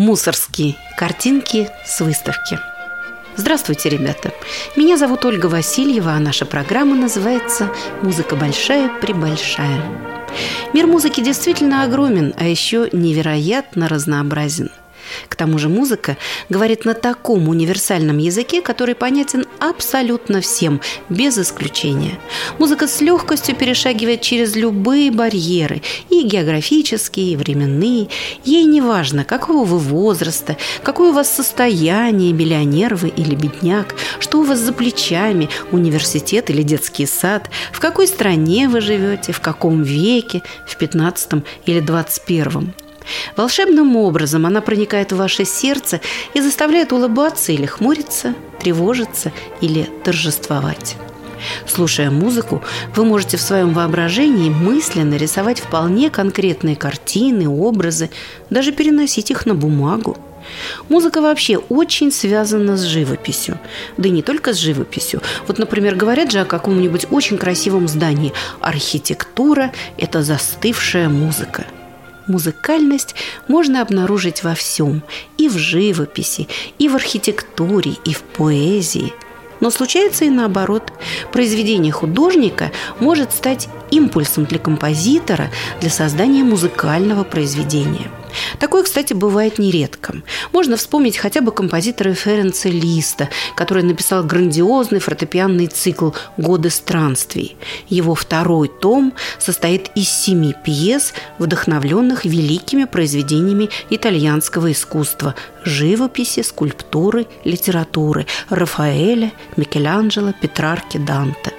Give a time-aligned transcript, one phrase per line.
[0.00, 2.58] Мусорские картинки с выставки.
[3.36, 4.32] Здравствуйте, ребята!
[4.74, 7.68] Меня зовут Ольга Васильева, а наша программа называется
[8.00, 9.82] «Музыка большая-пребольшая».
[10.72, 14.70] Мир музыки действительно огромен, а еще невероятно разнообразен.
[15.28, 16.16] К тому же музыка
[16.48, 22.18] говорит на таком универсальном языке, который понятен абсолютно всем, без исключения.
[22.58, 28.08] Музыка с легкостью перешагивает через любые барьеры, и географические, и временные.
[28.44, 34.40] Ей не важно, какого вы возраста, какое у вас состояние, миллионер вы или бедняк, что
[34.40, 39.82] у вас за плечами, университет или детский сад, в какой стране вы живете, в каком
[39.82, 42.74] веке, в 15 или 21.
[43.36, 46.00] Волшебным образом она проникает в ваше сердце
[46.34, 50.96] и заставляет улыбаться или хмуриться, тревожиться или торжествовать.
[51.66, 52.62] Слушая музыку,
[52.94, 58.10] вы можете в своем воображении мысленно рисовать вполне конкретные картины, образы,
[58.50, 60.16] даже переносить их на бумагу.
[60.88, 63.58] Музыка вообще очень связана с живописью.
[63.96, 65.22] Да и не только с живописью.
[65.46, 68.32] Вот, например, говорят же о каком-нибудь очень красивом здании.
[68.60, 71.66] Архитектура– это застывшая музыка–
[72.30, 73.16] Музыкальность
[73.48, 75.02] можно обнаружить во всем–
[75.36, 79.12] и в живописи, и в архитектуре, и в поэзии.
[79.60, 80.92] Но случается и наоборот.
[81.32, 88.10] Произведение художника может стать импульсом для композитора для создания музыкального произведения–
[88.58, 90.22] Такое, кстати, бывает нередко.
[90.52, 97.56] Можно вспомнить хотя бы композитора Ференца Листа, который написал грандиозный фортепианный цикл «Годы странствий».
[97.88, 108.26] Его второй том состоит из семи пьес, вдохновленных великими произведениями итальянского искусства– живописи, скульптуры, литературы
[108.48, 111.52] Рафаэля, Микеланджело, Петрарки, Данте.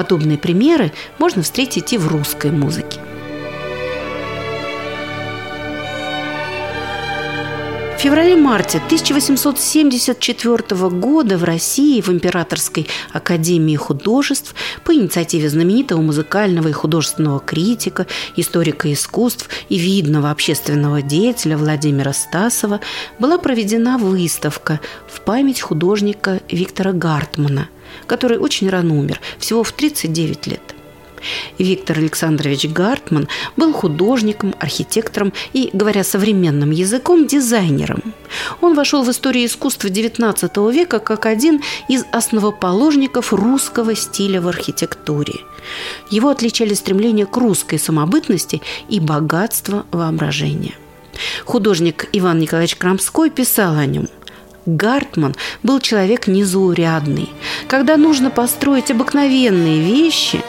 [0.00, 2.98] Подобные примеры можно встретить и в русской музыке.
[7.98, 14.54] В феврале-марте 1874 года в России в Императорской академии художеств
[14.86, 22.80] по инициативе знаменитого музыкального и художественного критика, историка искусств и видного общественного деятеля Владимира Стасова
[23.18, 27.68] была проведена выставка в память художника Виктора Гартмана,
[28.10, 30.62] который очень рано умер, всего в 39 лет–
[31.58, 38.14] Виктор Александрович Гартман был художником, архитектором и, говоря современным языком, дизайнером.
[38.60, 45.34] Он вошел в историю искусства XIX века как один из основоположников русского стиля в архитектуре.
[46.10, 50.74] Его отличали стремление к русской самобытности и богатство воображения.
[51.44, 54.08] Художник Иван Николаевич Крамской писал о нем–
[54.66, 57.30] Гартман был человек незаурядный.
[57.68, 60.42] Когда нужно построить обыкновенные вещи,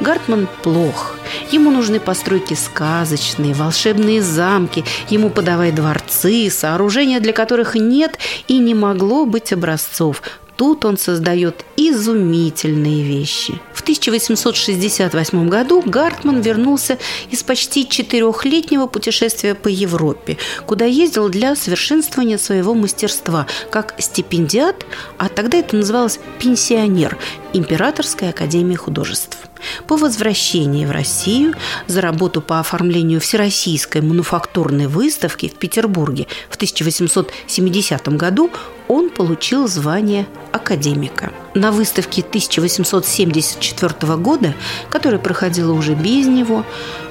[0.00, 1.16] Гартман плох.
[1.52, 8.18] Ему нужны постройки сказочные, волшебные замки, ему подавай дворцы, сооружения, для которых нет
[8.48, 10.22] и не могло быть образцов.
[10.60, 13.58] Тут он создает изумительные вещи.
[13.72, 16.98] В 1868 году Гартман вернулся
[17.30, 24.84] из почти четырехлетнего путешествия по Европе, куда ездил для совершенствования своего мастерства как стипендиат,
[25.16, 27.16] а тогда это называлось пенсионер
[27.54, 29.38] Императорской академии художеств.
[29.86, 31.54] По возвращении в Россию
[31.86, 38.50] за работу по оформлению Всероссийской мануфактурной выставки в Петербурге в 1870 году
[38.90, 41.32] он получил звание академика.
[41.54, 44.54] На выставке 1874 года,
[44.90, 46.64] которая проходила уже без него,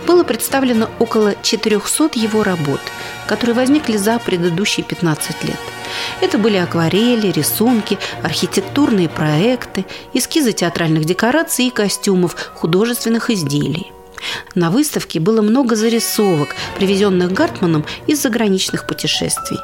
[0.05, 2.81] было представлено около 400 его работ,
[3.27, 5.59] которые возникли за предыдущие 15 лет–
[6.21, 13.91] это были акварели, рисунки, архитектурные проекты, эскизы театральных декораций и костюмов, художественных изделий.
[14.53, 19.57] На выставке было много зарисовок, привезенных Гартманом из заграничных путешествий.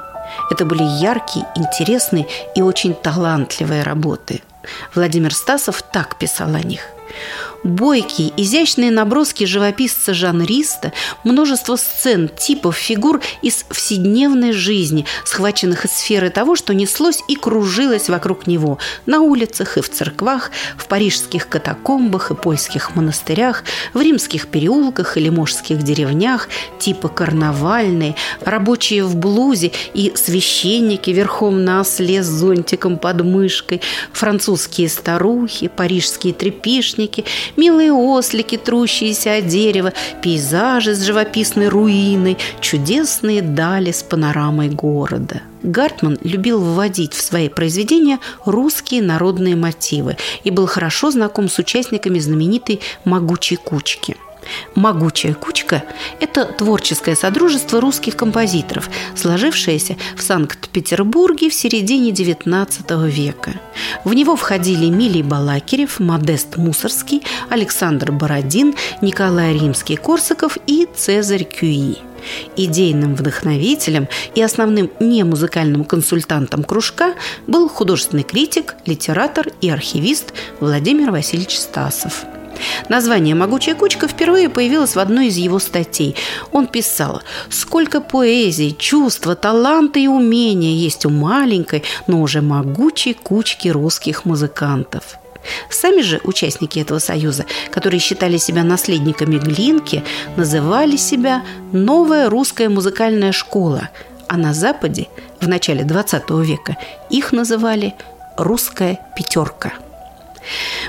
[0.49, 4.41] Это были яркие, интересные и очень талантливые работы.
[4.93, 6.81] Владимир Стасов так писал о них.
[7.65, 10.93] Бойкие, изящные наброски живописца-жанриста,
[11.23, 18.07] множество сцен, типов, фигур из вседневной жизни, схваченных из сферы того, что неслось и кружилось
[18.07, 18.77] вокруг него
[19.07, 23.63] на улицах и в церквах, в парижских катакомбах и польских монастырях,
[23.95, 31.81] в римских переулках и лиможских деревнях, типа карнавальные, рабочие в блузе и священники верхом на
[31.81, 33.81] осле с зонтиком под мышкой,
[34.13, 37.25] французские старухи, парижские трепишники,
[37.57, 45.41] милые ослики, трущиеся от дерева, пейзажи с живописной руиной, чудесные дали с панорамой города.
[45.63, 52.19] Гартман любил вводить в свои произведения русские народные мотивы и был хорошо знаком с участниками
[52.19, 54.15] знаменитой «Могучей кучки».
[54.75, 55.83] «Могучая кучка»–
[56.19, 63.53] это творческое содружество русских композиторов, сложившееся в Санкт-Петербурге в середине XIX века.
[64.03, 71.97] В него входили Милий Балакирев, Модест Мусорский, Александр Бородин, Николай Римский-Корсаков и Цезарь Кюи.
[72.55, 77.13] Идейным вдохновителем и основным немузыкальным консультантом кружка
[77.47, 82.25] был художественный критик, литератор и архивист Владимир Васильевич Стасов.
[82.89, 86.15] Название «Могучая кучка» впервые появилось в одной из его статей.
[86.51, 93.67] Он писал «Сколько поэзии, чувства, таланта и умения есть у маленькой, но уже могучей кучки
[93.69, 95.17] русских музыкантов».
[95.69, 100.03] Сами же участники этого союза, которые считали себя наследниками Глинки,
[100.35, 103.89] называли себя «Новая русская музыкальная школа»,
[104.27, 105.07] а на Западе
[105.39, 106.77] в начале XX века
[107.09, 107.93] их называли
[108.37, 109.73] «Русская пятерка».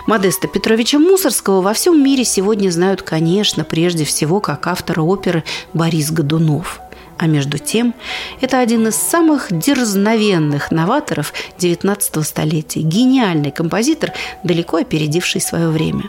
[0.07, 6.11] Модеста Петровича Мусорского во всем мире сегодня знают, конечно, прежде всего как автора оперы Борис
[6.11, 6.81] Годунов.
[7.19, 7.95] А между тем,
[8.43, 14.13] это один из самых дерзновенных новаторов XIX столетия, гениальный композитор,
[14.43, 16.05] далеко опередивший свое время.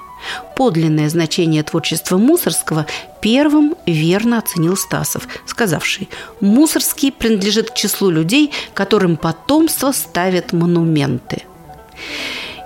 [0.57, 2.85] Подлинное значение творчества Мусорского
[3.21, 6.09] первым верно оценил Стасов, сказавший
[6.41, 11.43] «Мусорский принадлежит к числу людей, которым потомство ставит монументы».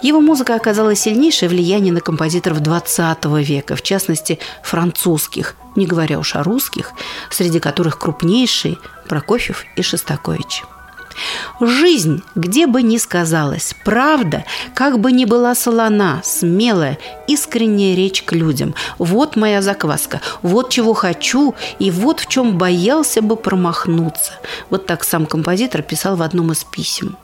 [0.01, 6.35] Его музыка оказала сильнейшее влияние на композиторов XX века, в частности, французских, не говоря уж
[6.35, 6.93] о русских,
[7.29, 8.77] среди которых крупнейшие
[9.07, 10.63] Прокофьев и Шостакович.
[11.59, 16.97] Жизнь, где бы ни сказалась, правда, как бы ни была солона, смелая,
[17.27, 18.73] искренняя речь к людям.
[18.97, 24.33] Вот моя закваска, вот чего хочу и вот в чем боялся бы промахнуться.
[24.69, 27.17] Вот так сам композитор писал в одном из писем.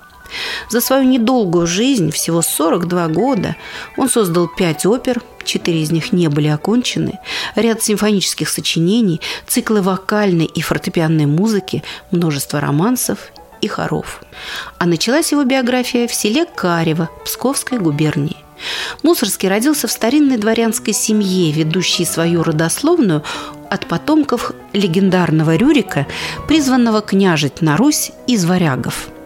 [0.69, 3.55] За свою недолгую жизнь, всего 42 года,
[3.95, 7.19] он создал пять опер, четыре из них не были окончены,
[7.55, 13.31] ряд симфонических сочинений, циклы вокальной и фортепианной музыки, множество романсов
[13.61, 14.21] и хоров.
[14.77, 18.37] А началась его биография в селе Карево Псковской губернии.
[19.03, 23.23] Мусорский родился в старинной дворянской семье, ведущей свою родословную
[23.69, 26.07] от потомков легендарного Рюрика,
[26.47, 29.09] призванного княжить на Русь из варягов–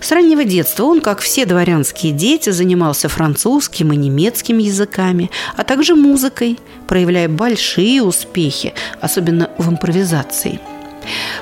[0.00, 5.94] с раннего детства он, как все дворянские дети, занимался французским и немецким языками, а также
[5.94, 10.60] музыкой, проявляя большие успехи, особенно в импровизации.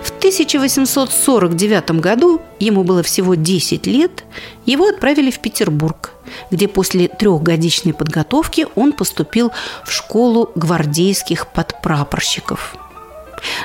[0.02, 4.24] В 1849 году, ему было всего 10 лет,
[4.66, 6.12] его отправили в Петербург,
[6.50, 9.52] где после трехгодичной подготовки он поступил
[9.84, 12.76] в школу гвардейских подпрапорщиков–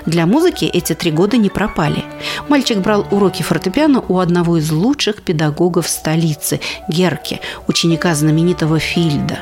[0.05, 2.03] для музыки эти три года не пропали.
[2.47, 6.59] Мальчик брал уроки фортепиано у одного из лучших педагогов столицы–
[6.89, 9.39] Герки, ученика знаменитого Фильда.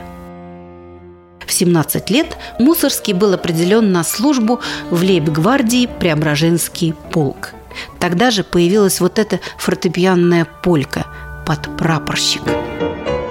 [1.45, 4.59] В 17 лет Мусорский был определен на службу
[4.89, 7.51] в лейб-гвардии Преображенский полк.
[7.99, 11.05] Тогда же появилась вот эта фортепианная полька
[11.45, 12.41] под прапорщик.
[12.45, 13.24] на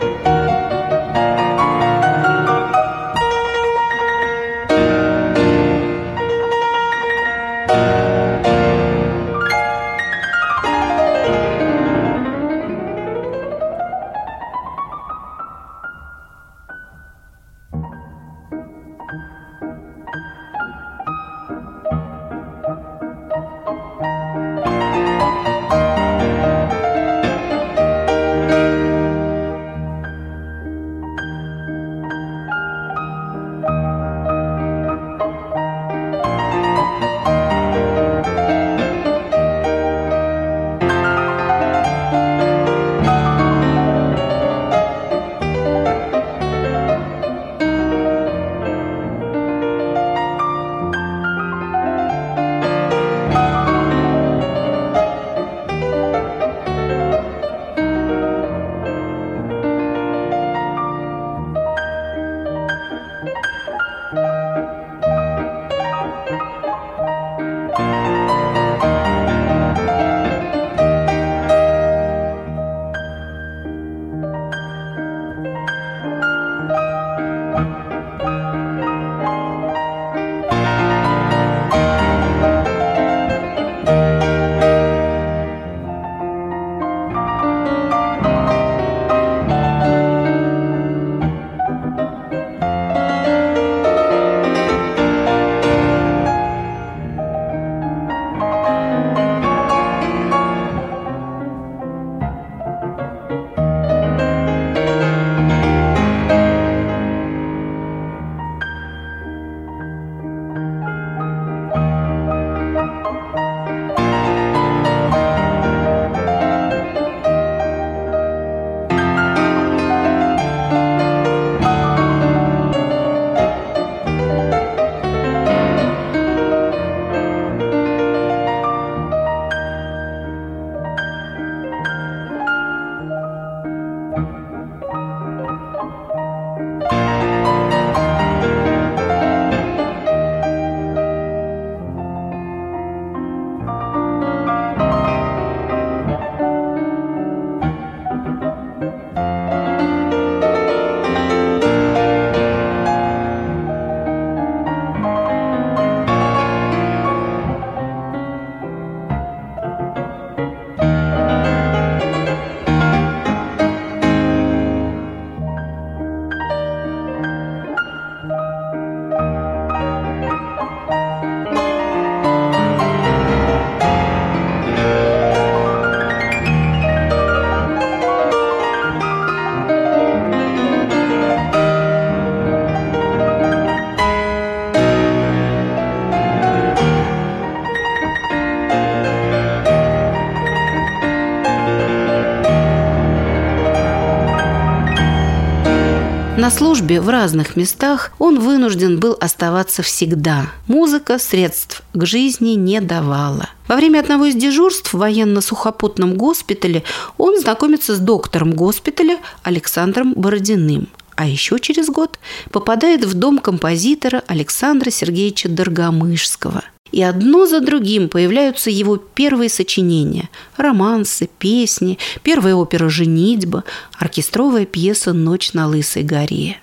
[196.74, 200.50] службе в разных местах он вынужден был оставаться всегда.
[200.66, 203.48] Музыка средств к жизни не давала.
[203.69, 206.82] Во время одного из дежурств в военно-сухопутном госпитале
[207.16, 210.88] он знакомится с доктором госпиталя Александром Бородиным.
[211.14, 212.19] А еще через год
[212.50, 216.64] попадает в дом композитора Александра Сергеевича Доргомышского–
[216.94, 223.64] и одно за другим появляются его первые сочинения– романсы, песни, первая опера «Женитьба»,
[223.98, 226.60] оркестровая пьеса «Ночь на Лысой горе».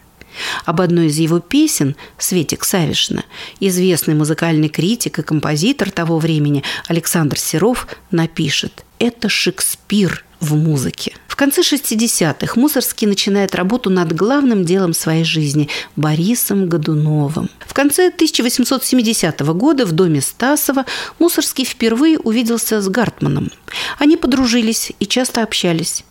[0.66, 3.24] Об одной из его песен Светик Савишна
[3.60, 11.14] известный музыкальный критик и композитор того времени Александр Серов напишет «Это Шекспир в музыке».
[11.28, 17.50] В конце 60-х Мусорский начинает работу над главным делом своей жизни– Борисом Годуновым.
[17.66, 20.86] В конце 1870 года в доме Стасова
[21.18, 23.50] Мусорский впервые увиделся с Гартманом.
[23.98, 26.04] Они подружились и часто общались.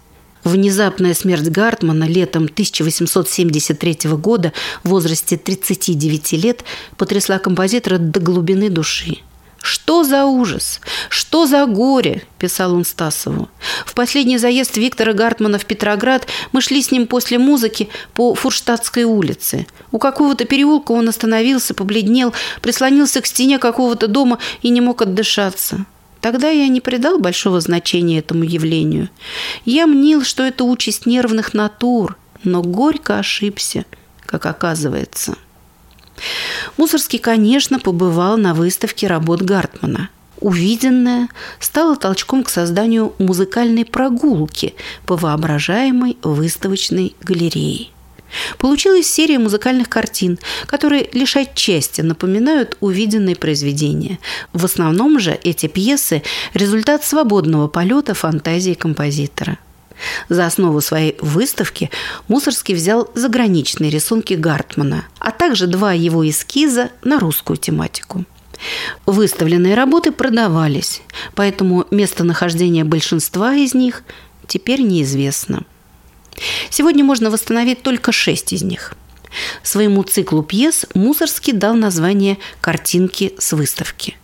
[0.44, 6.64] Внезапная смерть Гартмана летом 1873 года в возрасте 39 лет
[6.96, 9.18] потрясла композитора до глубины души.
[9.62, 10.80] «Что за ужас?
[11.10, 13.50] Что за горе?»– писал он Стасову.
[13.84, 19.04] В последний заезд Виктора Гартмана в Петроград мы шли с ним после музыки по Фурштадтской
[19.04, 19.66] улице.
[19.92, 22.32] У какого-то переулка он остановился, побледнел,
[22.62, 25.84] прислонился к стене какого-то дома и не мог отдышаться.
[26.20, 29.08] Тогда я не придал большого значения этому явлению.
[29.64, 33.84] Я мнил, что это участь нервных натур, но горько ошибся,
[34.26, 35.36] как оказывается.
[36.76, 40.10] Мусорский, конечно, побывал на выставке работ Гартмана.
[40.40, 44.74] Увиденное стало толчком к созданию музыкальной прогулки
[45.06, 47.88] по воображаемой выставочной галерее.
[48.58, 54.18] Получилась серия музыкальных картин, которые лишь отчасти напоминают увиденные произведения.
[54.52, 56.22] В основном же эти пьесы–
[56.54, 59.58] результат свободного полета фантазии композитора.
[60.28, 61.90] За основу своей выставки
[62.28, 68.24] Мусорский взял заграничные рисунки Гартмана, а также два его эскиза на русскую тематику.
[69.06, 71.02] Выставленные работы продавались,
[71.34, 74.04] поэтому местонахождение большинства из них
[74.46, 75.64] теперь неизвестно.
[76.70, 78.94] Сегодня можно восстановить только шесть из них.
[79.62, 84.16] Своему циклу пьес Мусорский дал название «Картинки с выставки».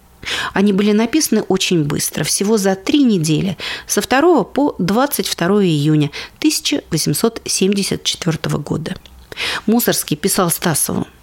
[0.53, 8.59] Они были написаны очень быстро, всего за три недели, со 2 по 22 июня 1874
[8.59, 8.97] года.
[9.67, 11.07] Мусорский писал Стасову–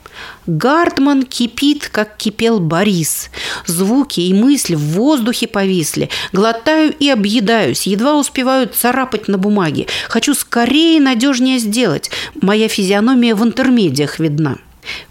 [0.45, 3.29] Гартман кипит, как кипел Борис.
[3.65, 6.09] Звуки и мысли в воздухе повисли.
[6.31, 9.87] Глотаю и объедаюсь, едва успеваю царапать на бумаге.
[10.09, 12.11] Хочу скорее надежнее сделать.
[12.41, 14.57] Моя физиономия в интермедиях видна.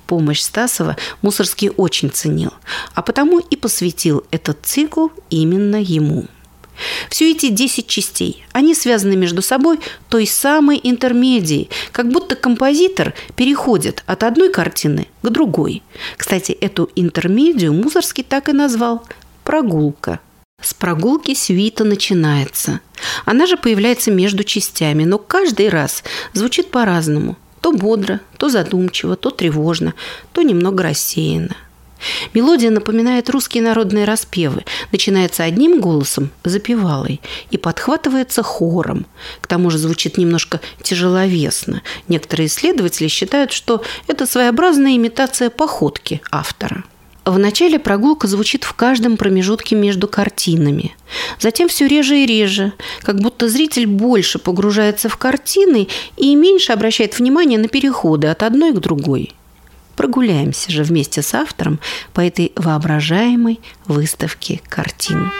[0.07, 2.52] Помощь Стасова Мусорский очень ценил,
[2.95, 6.26] а потому и посвятил этот цикл именно ему.
[7.09, 14.03] Все эти 10 частей, они связаны между собой той самой интермедией, как будто композитор переходит
[14.07, 15.83] от одной картины к другой.
[16.17, 19.05] Кстати, эту интермедию Мусорский так и назвал
[19.45, 20.21] «прогулка».
[20.61, 22.81] С прогулки свита начинается.
[23.25, 27.37] Она же появляется между частями, но каждый раз звучит по-разному.
[27.61, 29.95] То бодро, то задумчиво, то тревожно,
[30.33, 31.57] то немного рассеянно.
[32.35, 34.64] Мелодия напоминает русские народные распевы.
[34.90, 39.06] Начинается одним голосом, запевалой, и подхватывается хором.
[39.40, 41.82] К тому же звучит немножко тяжеловесно.
[42.09, 46.85] Некоторые исследователи считают, что это своеобразная имитация походки автора.
[47.25, 50.97] В начале прогулка звучит в каждом промежутке между картинами.
[51.38, 57.16] Затем все реже и реже, как будто зритель больше погружается в картины и меньше обращает
[57.16, 59.32] внимание на переходы от одной к другой.
[59.96, 61.80] Прогуляемся же вместе с автором
[62.12, 65.30] по этой воображаемой выставке картин.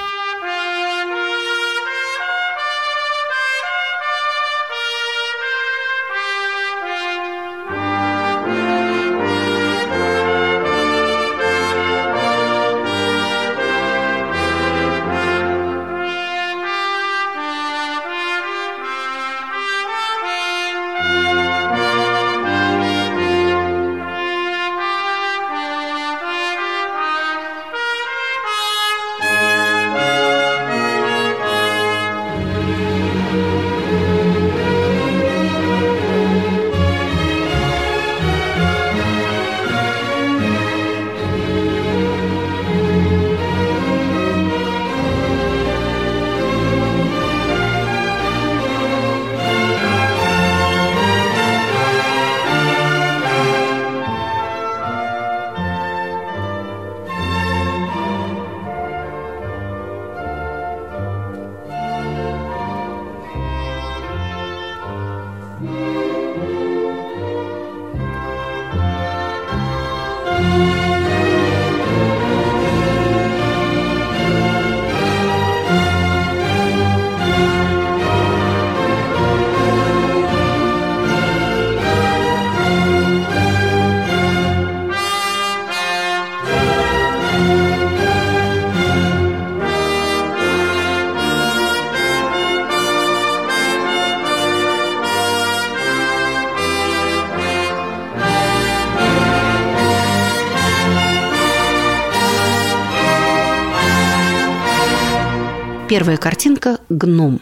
[106.02, 107.40] Первая картинка– гном.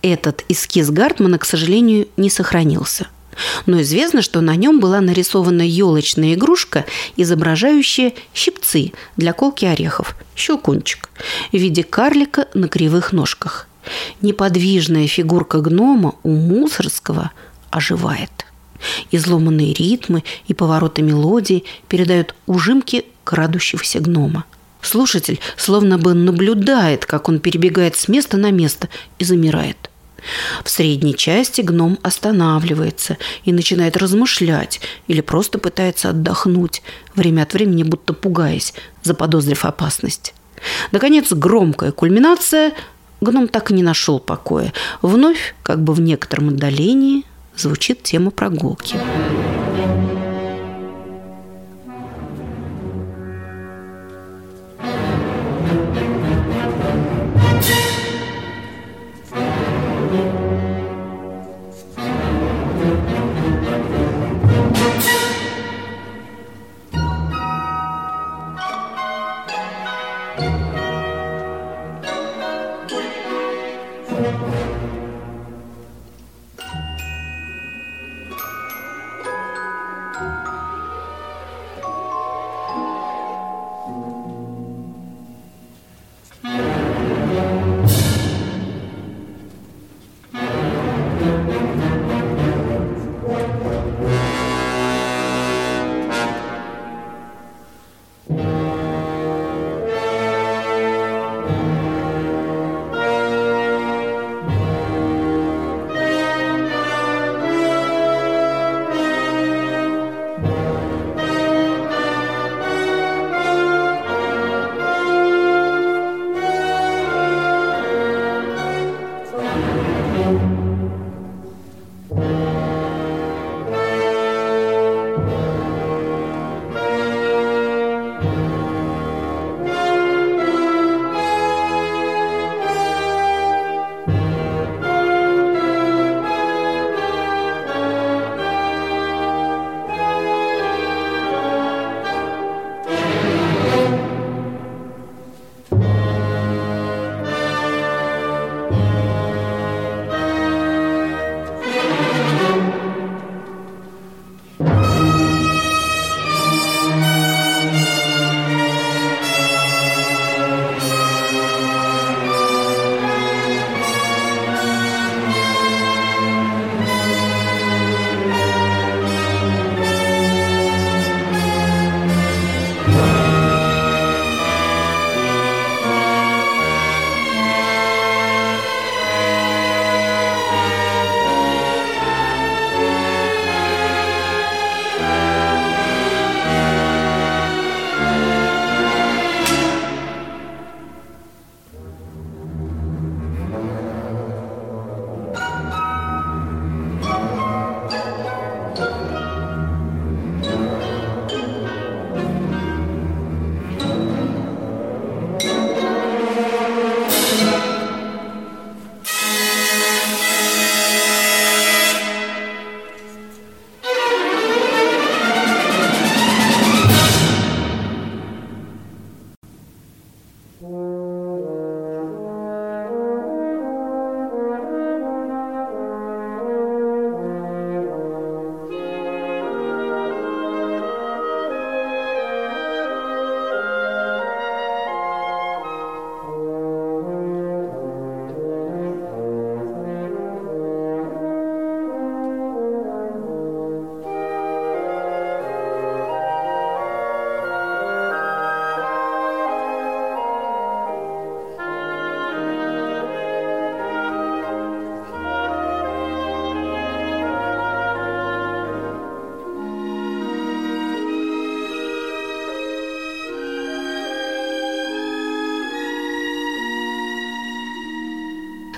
[0.00, 3.08] Этот эскиз Гартмана, к сожалению, не сохранился.
[3.66, 6.84] Но известно, что на нем была нарисована елочная игрушка,
[7.16, 11.10] изображающая щипцы для колки орехов, щелкунчик,
[11.50, 13.66] в виде карлика на кривых ножках.
[14.22, 17.32] Неподвижная фигурка гнома у Мусорского
[17.70, 18.46] оживает.
[19.10, 24.44] Изломанные ритмы и повороты мелодии передают ужимки крадущегося гнома.
[24.80, 29.90] Слушатель словно бы наблюдает, как он перебегает с места на место и замирает.
[30.64, 36.82] В средней части гном останавливается и начинает размышлять или просто пытается отдохнуть,
[37.14, 40.34] время от времени будто пугаясь, заподозрив опасность.
[40.90, 42.72] Наконец, громкая кульминация–
[43.20, 44.72] гном так и не нашел покоя.
[45.02, 47.24] Вновь, как бы в некотором отдалении,
[47.56, 48.96] звучит тема прогулки.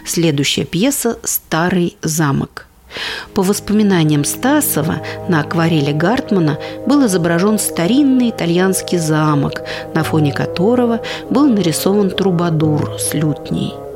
[0.08, 2.66] Следующая пьеса «Старый замок».
[3.34, 9.60] По воспоминаниям Стасова, на акварели Гартмана был изображен старинный итальянский замок,
[9.94, 13.74] на фоне которого был нарисован трубадур с лютней–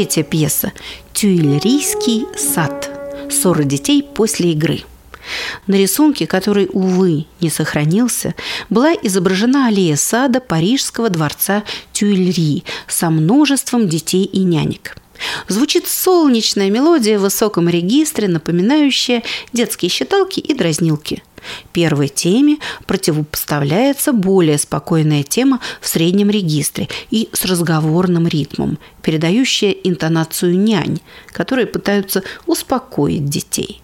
[0.00, 0.72] третья пьеса
[1.12, 2.90] «Тюильрийский сад.
[3.30, 4.84] Ссора детей после игры».
[5.66, 8.34] На рисунке, который, увы, не сохранился,
[8.70, 14.96] была изображена аллея сада Парижского дворца Тюильри со множеством детей и нянек.
[15.48, 21.22] Звучит солнечная мелодия в высоком регистре, напоминающая детские считалки и дразнилки.
[21.72, 30.58] Первой теме противопоставляется более спокойная тема в среднем регистре и с разговорным ритмом, передающая интонацию
[30.58, 33.82] нянь, которые пытаются успокоить детей.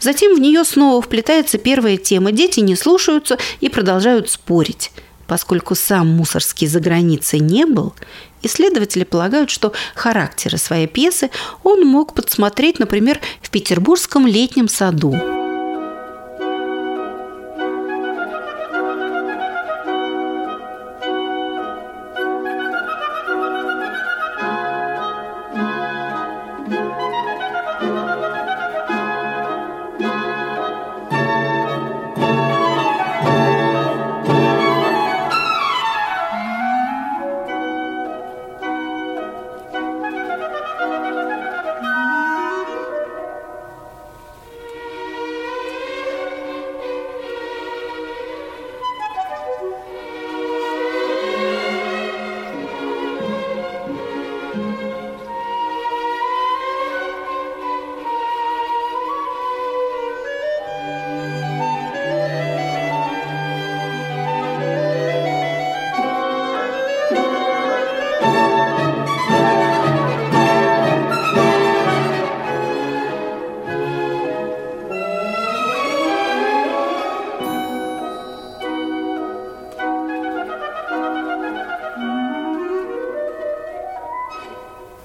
[0.00, 2.32] Затем в нее снова вплетается первая тема.
[2.32, 4.92] Дети не слушаются и продолжают спорить.
[5.26, 7.94] Поскольку сам Мусорский за границей не был,
[8.42, 11.30] исследователи полагают, что характеры своей пьесы
[11.64, 15.45] он мог подсмотреть, например, в петербургском летнем саду.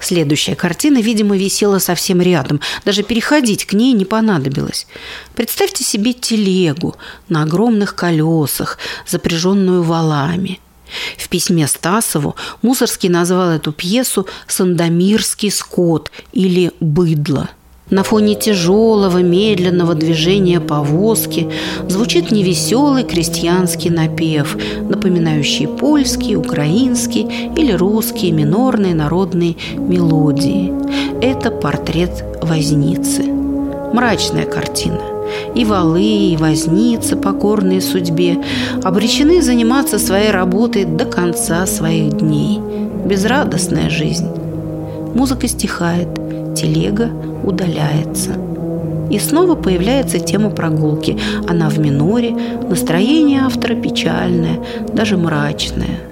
[0.02, 2.60] Следующая картина, видимо, висела совсем рядом.
[2.84, 4.88] Даже переходить к ней не понадобилось.
[5.36, 6.96] Представьте себе телегу
[7.28, 10.58] на огромных колесах, запряженную валами.
[11.16, 17.48] В письме Стасову Мусорский назвал эту пьесу «Сандомирский скот» или «Быдло».
[17.92, 21.50] На фоне тяжелого, медленного движения повозки
[21.88, 24.56] звучит невеселый крестьянский напев,
[24.88, 30.72] напоминающий польские, украинские или русские минорные народные мелодии.
[31.20, 33.24] Это портрет возницы.
[33.92, 35.00] Мрачная картина.
[35.54, 38.38] И валы, и возницы, покорные судьбе,
[38.82, 42.58] обречены заниматься своей работой до конца своих дней.
[43.04, 44.28] Безрадостная жизнь.
[45.14, 46.08] Музыка стихает,
[46.56, 47.10] телега
[47.44, 48.32] удаляется.
[49.10, 51.18] И снова появляется тема прогулки.
[51.48, 52.34] Она в миноре,
[52.68, 54.58] настроение автора печальное,
[54.94, 56.00] даже мрачное–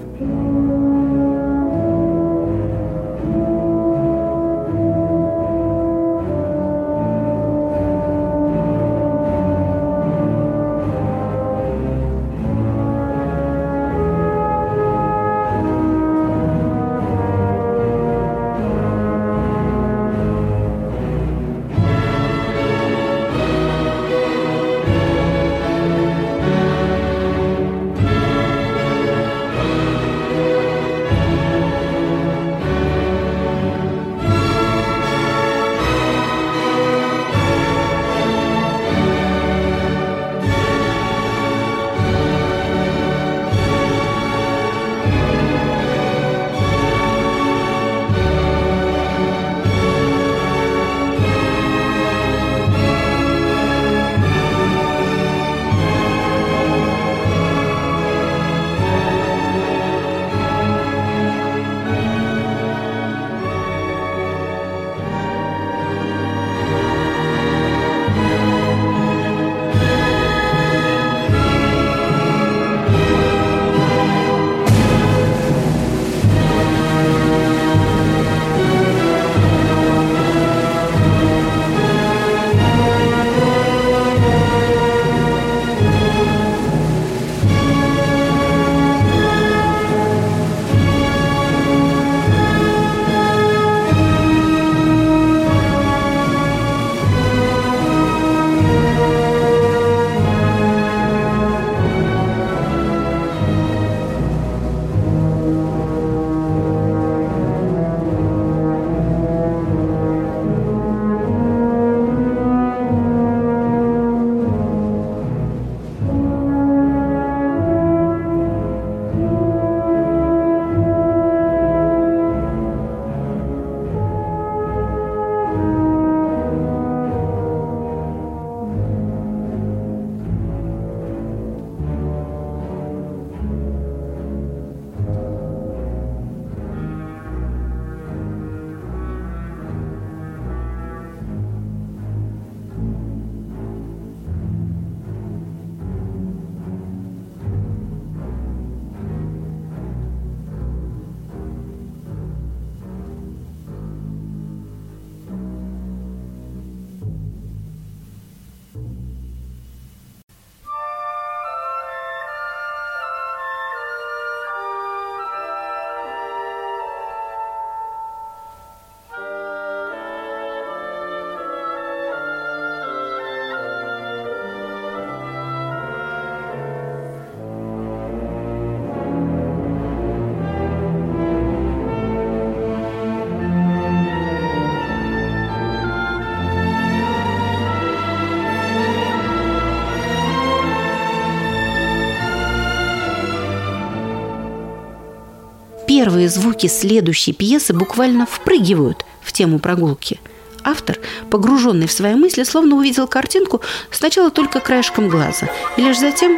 [196.10, 200.18] первые звуки следующей пьесы буквально впрыгивают в тему прогулки.
[200.64, 200.98] Автор,
[201.30, 203.60] погруженный в свои мысли, словно увидел картинку
[203.92, 205.46] сначала только краешком глаза
[205.76, 206.36] и лишь затем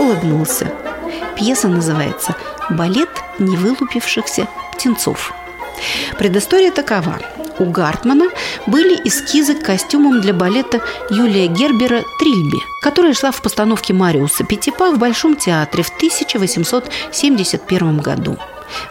[0.00, 0.66] улыбнулся.
[1.36, 2.34] Пьеса называется
[2.70, 5.32] «Балет невылупившихся птенцов».
[6.18, 7.20] Предыстория такова.
[7.60, 8.30] У Гартмана
[8.66, 14.90] были эскизы к костюмам для балета Юлия Гербера «Трильби», которая шла в постановке Мариуса Петипа
[14.90, 18.36] в Большом театре в 1871 году.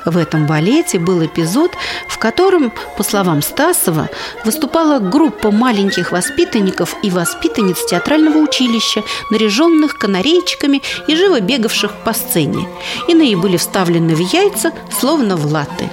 [0.05, 1.71] В этом балете был эпизод,
[2.07, 4.09] в котором, по словам Стасова,
[4.45, 12.67] выступала группа маленьких воспитанников и воспитанниц театрального училища, наряженных канарейчиками и живо бегавших по сцене.
[13.07, 15.89] Иные были вставлены в яйца, словно в латы.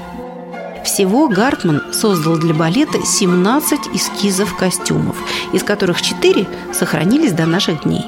[0.85, 5.17] Всего Гартман создал для балета 17 эскизов костюмов,
[5.53, 8.05] из которых 4 сохранились до наших дней.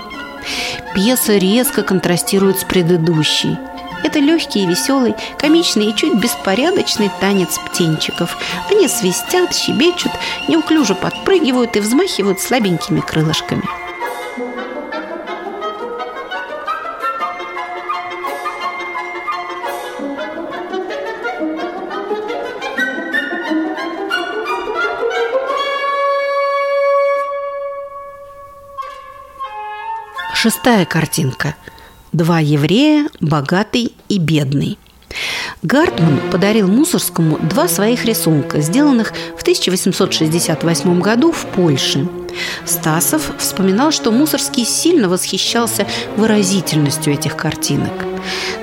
[0.95, 3.57] Пьеса резко контрастирует с предыдущей–
[4.03, 8.37] это легкий и веселый, комичный и чуть беспорядочный танец птенчиков.
[8.71, 10.13] Они свистят, щебечут,
[10.49, 13.63] неуклюже подпрыгивают и взмахивают слабенькими крылышками.
[30.35, 31.55] Шестая картинка–
[32.13, 34.79] Два еврея, богатый и бедный.
[35.63, 42.07] Гартман подарил Мусорскому два своих рисунка, сделанных в 1868 году в Польше.
[42.67, 45.87] Стасов вспоминал, что Мусорский сильно восхищался
[46.17, 47.93] выразительностью этих картинок.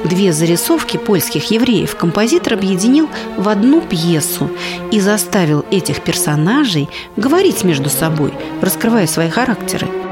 [0.03, 4.49] Две зарисовки польских евреев композитор объединил в одну пьесу
[4.91, 6.87] и заставил этих персонажей
[7.17, 8.31] говорить между собой,
[8.61, 9.87] раскрывая свои характеры–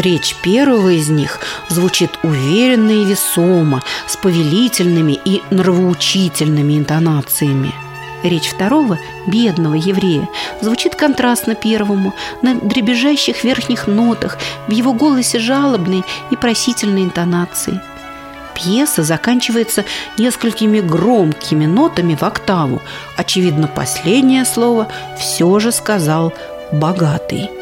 [0.00, 7.74] Речь первого из них звучит уверенно и весомо, с повелительными и нравоучительными интонациями.
[8.22, 10.26] Речь второго, бедного еврея,
[10.62, 14.38] звучит контрастно первому, на дребезжащих верхних нотах,
[14.68, 17.78] в его голосе жалобной и просительной интонации.
[18.54, 19.84] Пьеса заканчивается
[20.16, 22.80] несколькими громкими нотами в октаву.
[23.18, 24.88] Очевидно, последнее слово
[25.18, 26.32] все же сказал
[26.72, 27.59] «богатый».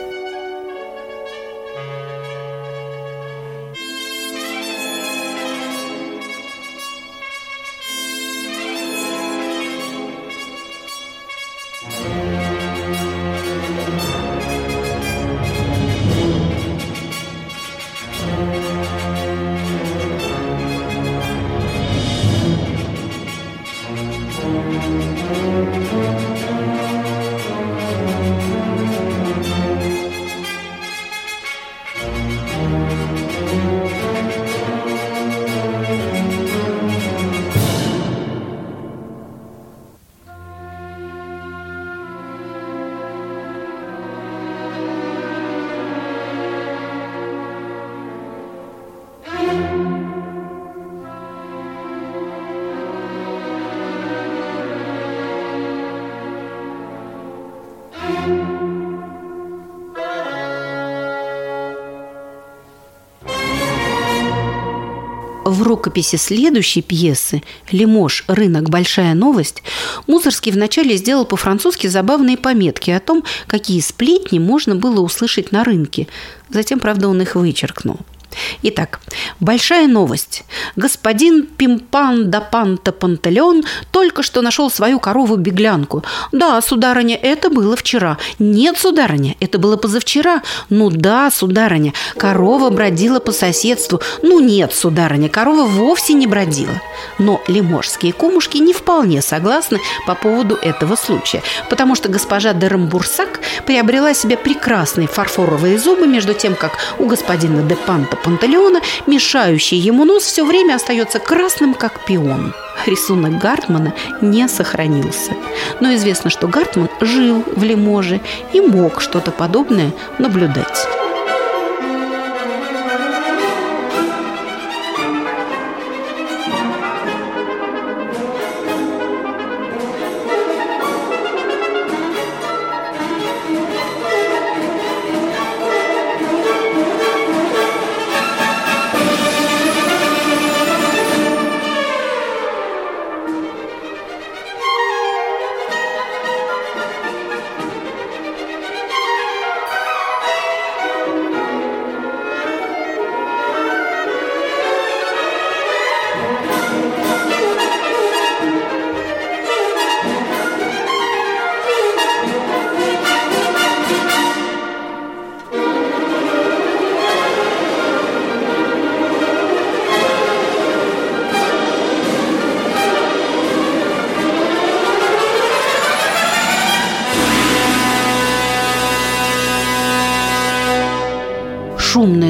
[65.78, 68.24] Рукописи следующей пьесы «Лимож.
[68.26, 68.68] Рынок.
[68.68, 69.62] Большая новость»
[70.08, 76.08] Мусорский вначале сделал по-французски забавные пометки о том, какие сплетни можно было услышать на рынке.
[76.50, 77.98] Затем, правда, он их вычеркнул–
[78.62, 79.00] Итак,
[79.40, 80.44] большая новость.
[80.76, 86.04] Господин Пимпан да Панта Пантелеон только что нашел свою корову-беглянку.
[86.32, 88.18] Да, сударыня, это было вчера.
[88.38, 90.42] Нет, сударыня, это было позавчера.
[90.68, 94.00] Ну да, сударыня, корова бродила по соседству.
[94.22, 96.80] Ну нет, сударыня, корова вовсе не бродила.
[97.18, 104.14] Но лиможские кумушки не вполне согласны по поводу этого случая, потому что госпожа Дерамбурсак приобрела
[104.14, 110.24] себе прекрасные фарфоровые зубы, между тем, как у господина де Панта Пантелеона, мешающий ему нос,
[110.24, 112.54] все время остается красным, как пион.
[112.86, 115.32] Рисунок Гартмана не сохранился.
[115.80, 118.20] Но известно, что Гартман жил в Лиможе
[118.52, 120.86] и мог что-то подобное наблюдать.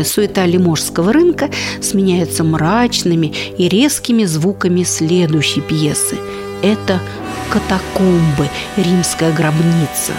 [0.08, 1.50] Суета лиможского рынка
[1.80, 6.16] сменяется мрачными и резкими звуками следующей пьесы.
[6.62, 7.00] Это
[7.50, 8.48] «Катакомбы.
[8.76, 10.12] Римская гробница».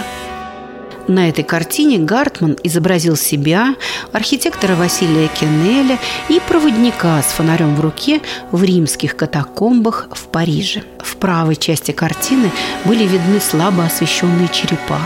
[1.10, 3.74] На этой картине Гартман изобразил себя,
[4.12, 5.98] архитектора Василия Кеннеля
[6.28, 8.20] и проводника с фонарем в руке
[8.52, 10.84] в римских катакомбах в Париже.
[11.00, 12.52] В правой части картины
[12.84, 15.00] были видны слабо освещенные черепа.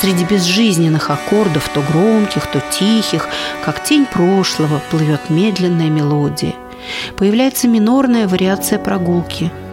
[0.00, 3.28] Среди безжизненных аккордов, то громких, то тихих,
[3.66, 6.54] как тень прошлого, плывет медленная мелодия.
[7.18, 9.52] Появляется минорная вариация прогулки–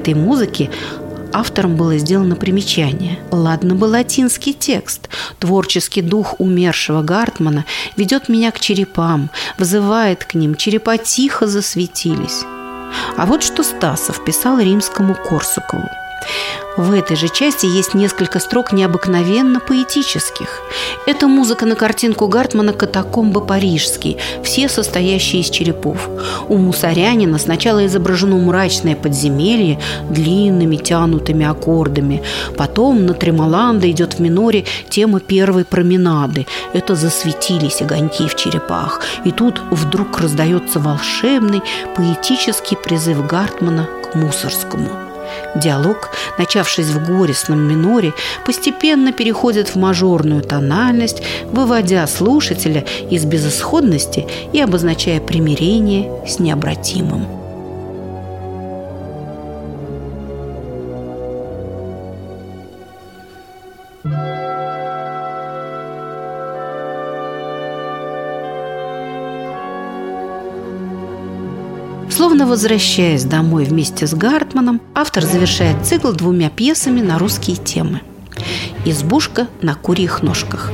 [0.00, 0.70] этой музыке
[1.32, 3.18] автором было сделано примечание.
[3.30, 5.08] Ладно бы латинский текст.
[5.38, 7.64] Творческий дух умершего Гартмана
[7.96, 10.54] ведет меня к черепам, вызывает к ним.
[10.54, 12.42] Черепа тихо засветились.
[13.16, 15.88] А вот что Стасов писал римскому Корсакову.
[16.76, 20.62] В этой же части есть несколько строк необыкновенно поэтических.
[21.04, 26.08] Это музыка на картинку Гартмана «Катакомбы парижские», все состоящие из черепов.
[26.48, 32.22] У Мусорянина сначала изображено мрачное подземелье длинными тянутыми аккордами.
[32.56, 36.46] Потом на Тремоланда идет в миноре тема первой променады.
[36.72, 39.02] Это засветились огоньки в черепах.
[39.24, 41.62] И тут вдруг раздается волшебный
[41.96, 44.88] поэтический призыв Гартмана к Мусорскому–
[45.56, 48.12] Диалог, начавшись в горестном миноре,
[48.46, 51.22] постепенно переходит в мажорную тональность,
[51.52, 57.39] выводя слушателя из безысходности и обозначая примирение с необратимым.
[72.10, 78.00] Словно возвращаясь домой вместе с Гартманом, автор завершает цикл двумя пьесами на русские темы.
[78.84, 80.70] «Избушка на курьих ножках».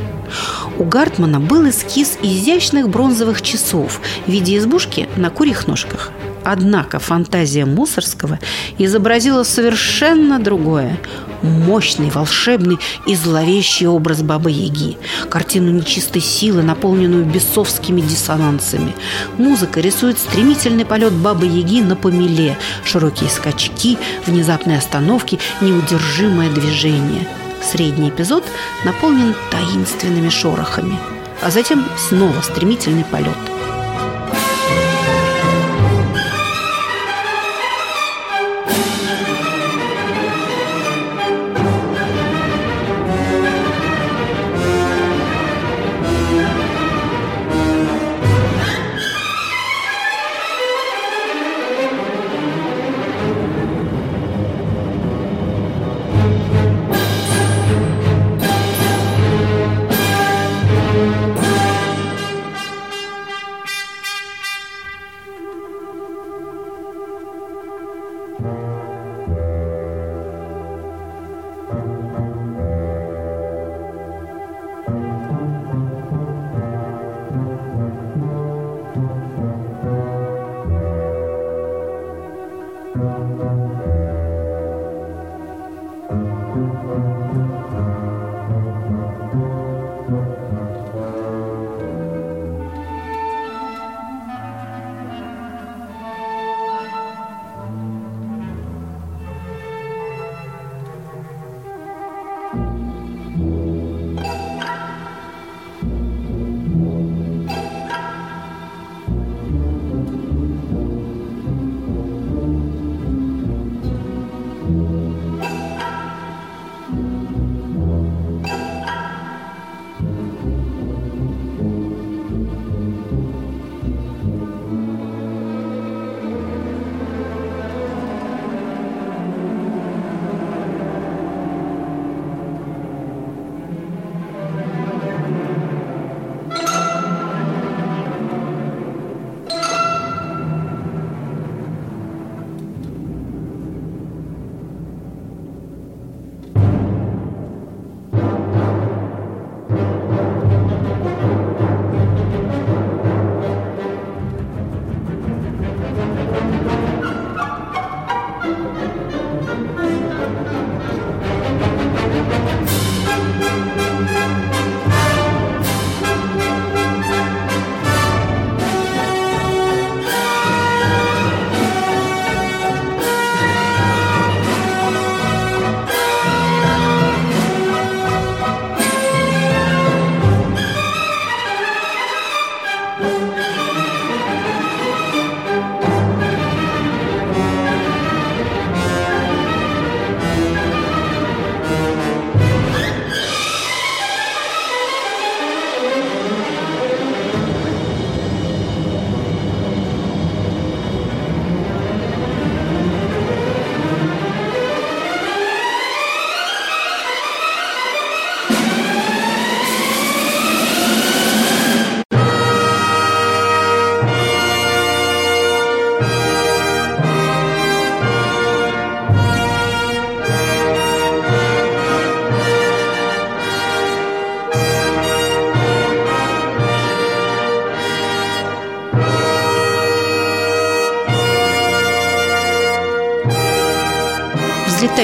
[0.78, 6.11] У Гартмана был эскиз изящных бронзовых часов в виде избушки на курьих ножках.
[6.45, 8.39] Однако фантазия Мусорского
[8.78, 10.99] изобразила совершенно другое
[11.43, 14.97] мощный, волшебный и зловещий образ Бабы-Яги,
[15.28, 18.95] картину нечистой силы, наполненную бесовскими диссонансами.
[19.39, 27.26] Музыка рисует стремительный полет Бабы-Яги на помеле, широкие скачки, внезапные остановки, неудержимое движение.
[27.62, 28.45] Средний эпизод
[28.84, 30.99] наполнен таинственными шорохами,
[31.43, 33.37] а затем снова стремительный полет–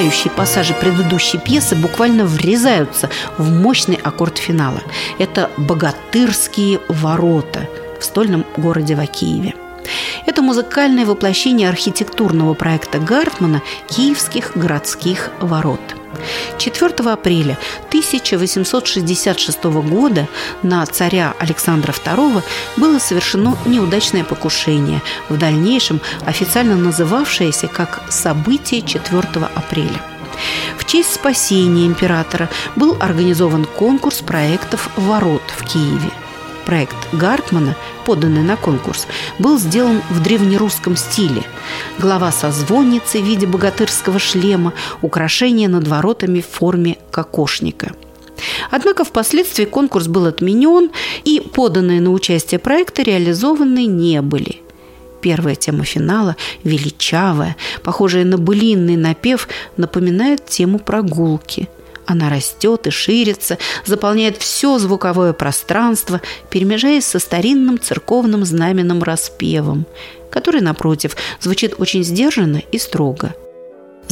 [0.02, 4.82] взлетающие пассажи предыдущей пьесы буквально врезаются в мощный аккорд финала.
[5.18, 7.68] Это «Богатырские ворота»
[8.00, 9.54] в стольном городе Вакиеве.
[10.26, 15.80] Это музыкальное воплощение архитектурного проекта Гартмана «Киевских городских ворот».
[16.62, 17.58] 4 апреля
[17.88, 20.28] 1866 года
[20.62, 22.42] на царя Александра II
[22.76, 29.22] было совершено неудачное покушение, в дальнейшем официально называвшееся как «событие 4
[29.54, 30.00] апреля».
[30.78, 36.10] В честь спасения императора был организован конкурс проектов «Ворот» в Киеве.
[36.66, 39.06] Проект Гартмана, поданный на конкурс,
[39.38, 41.42] был сделан в древнерусском стиле.
[41.98, 47.92] Глава со звонницей в виде богатырского шлема, украшение над воротами в форме кокошника–
[48.70, 50.90] Однако впоследствии конкурс был отменен,
[51.24, 54.60] и поданные на участие проекты реализованы не были.
[55.20, 61.68] Первая тема финала, величавая, похожая на былинный напев, напоминает тему прогулки–
[62.06, 69.86] она растет и ширится, заполняет все звуковое пространство, перемежаясь со старинным церковным знаменным распевом,
[70.30, 73.34] который, напротив, звучит очень сдержанно и строго.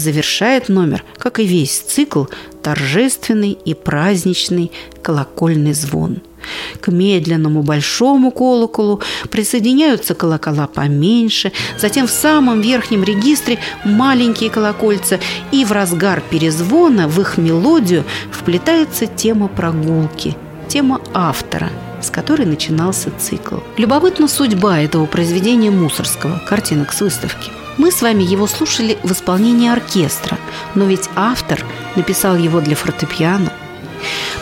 [0.01, 2.25] Завершает номер, как и весь цикл,
[2.63, 4.73] торжественный и праздничный
[5.03, 6.23] колокольный звон–
[6.81, 15.21] к медленному большому колоколу присоединяются колокола поменьше, затем в самом верхнем регистре маленькие колокольца,
[15.53, 20.35] и в разгар перезвона в их мелодию вплетается тема прогулки,
[20.67, 21.69] тема автора–
[22.03, 23.57] с которой начинался цикл.
[23.77, 27.51] Любопытна судьба этого произведения Мусорского, картинок с выставки.
[27.77, 30.39] Мы с вами его слушали в исполнении оркестра,
[30.75, 31.65] но ведь автор
[31.97, 33.53] написал его для фортепиано,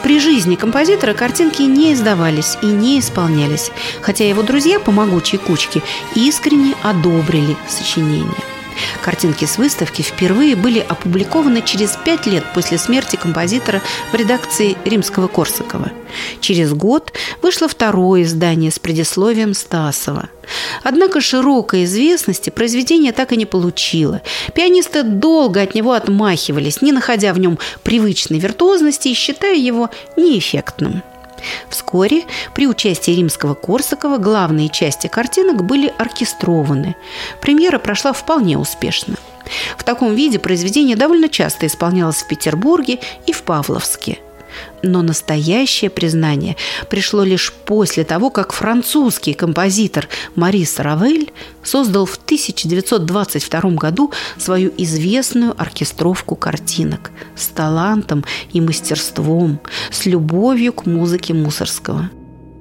[0.03, 5.83] при жизни композитора картинки не издавались и не исполнялись, хотя его друзья по могучей кучке
[6.15, 8.58] искренне одобрили сочинение.
[9.03, 15.29] Картинки с выставки впервые были опубликованы через пять лет после смерти композитора в редакции римского
[15.29, 15.91] Корсакова.
[16.41, 17.13] Через год
[17.43, 20.29] вышло второе издание с предисловием Стасова.
[20.83, 24.23] Однако широкой известности произведение так и не получило.
[24.55, 31.03] Пианисты долго от него отмахивались, не находя в нем привычной виртуозности и считая его неэффектным.
[31.69, 32.25] Вскоре
[32.55, 36.97] при участии римского Корсакова главные части картинок были оркестрованы.
[37.41, 39.17] Премьера прошла вполне успешно.
[39.77, 44.19] В таком виде произведение довольно часто исполнялось в Петербурге и в Павловске–
[44.83, 46.57] но настоящее признание
[46.91, 51.33] пришло лишь после того, как французский композитор Марис Равель
[51.63, 60.87] создал в 1922 году свою известную оркестровку картинок с талантом и мастерством, с любовью к
[60.87, 62.11] музыке Мусорского.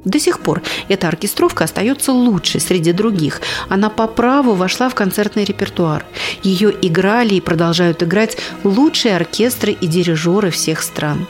[0.08, 3.42] До сих пор эта оркестровка остается лучшей среди других.
[3.68, 6.06] Она по праву вошла в концертный репертуар.
[6.44, 11.28] Ее играли и продолжают играть лучшие оркестры и дирижеры всех стран.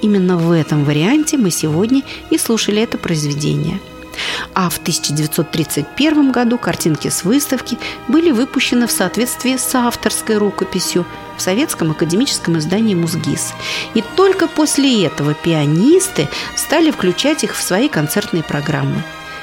[0.00, 3.80] Именно в этом варианте мы сегодня и слушали это произведение.
[4.54, 11.06] А в 1931 году картинки с выставки были выпущены в соответствии с авторской рукописью
[11.36, 13.52] в советском академическом издании «Музгис».
[13.94, 19.02] И только после этого пианисты стали включать их в свои концертные программы.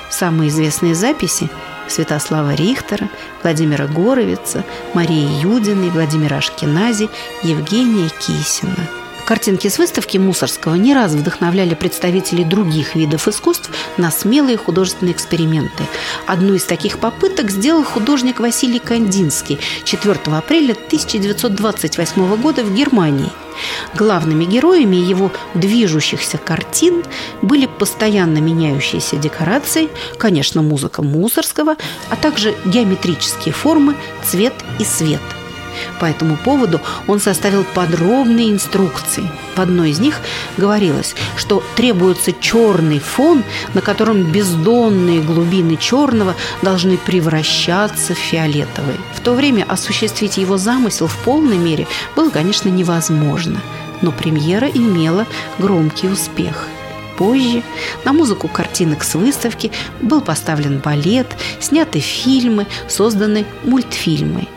[0.10, 1.50] Самые известные записи
[1.88, 3.10] Святослава Рихтера,
[3.44, 4.64] Владимира Горовица,
[4.94, 7.10] Марии Юдиной, Владимира Ашкенази,
[7.44, 8.88] Евгения Кисина–
[9.28, 15.84] Картинки с выставки Мусорского не раз вдохновляли представителей других видов искусств на смелые художественные эксперименты.
[16.26, 23.30] Одну из таких попыток сделал художник Василий Кандинский 4 апреля 1928 года в Германии.
[23.96, 27.04] Главными героями его движущихся картин
[27.42, 31.76] были постоянно меняющиеся декорации, конечно, музыка Мусорского,
[32.10, 35.20] а также геометрические формы, цвет и свет–
[36.00, 39.30] по этому поводу он составил подробные инструкции.
[39.56, 40.22] В одной из них
[40.58, 48.98] говорилось, что требуется черный фон, на котором бездонные глубины черного должны превращаться в фиолетовые.
[49.16, 53.62] В то время осуществить его замысел в полной мере было, конечно, невозможно.
[54.02, 55.26] Но премьера имела
[55.58, 56.68] громкий успех–
[57.18, 57.64] Позже
[58.06, 59.72] на музыку картинок с выставки
[60.02, 61.28] был поставлен балет,
[61.60, 64.48] сняты фильмы, созданы мультфильмы.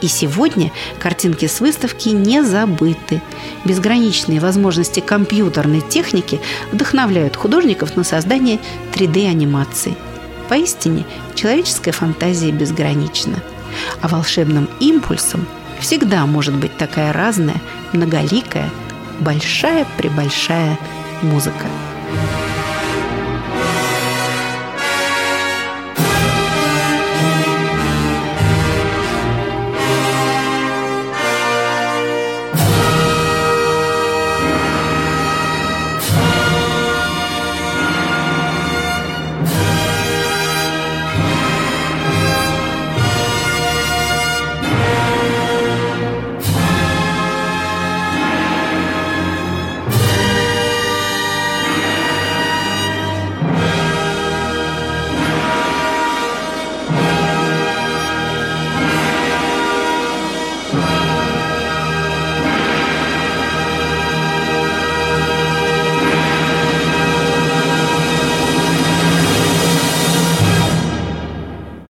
[0.00, 3.22] И сегодня картинки с выставки не забыты.
[3.64, 6.40] Безграничные возможности компьютерной техники
[6.72, 8.58] вдохновляют художников на создание
[8.92, 9.96] 3D-анимации.
[10.48, 13.42] Поистине, человеческая фантазия безгранична.
[14.00, 15.46] А волшебным импульсом
[15.80, 17.60] всегда может быть такая разная,
[17.92, 18.70] многоликая,
[19.20, 20.78] большая-пребольшая
[21.22, 21.66] музыка.
[21.66, 22.53] Музыка.